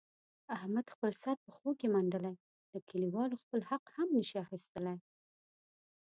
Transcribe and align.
احمد 0.55 0.85
خپل 0.93 1.11
سر 1.23 1.35
پښو 1.45 1.69
کې 1.79 1.87
منډلی، 1.93 2.33
له 2.71 2.79
کلیوالو 2.89 3.41
خپل 3.43 3.59
حق 3.69 3.83
هم 3.97 4.07
نشي 4.17 4.37
اخستلای. 4.45 4.97